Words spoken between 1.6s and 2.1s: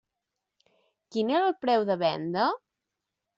preu de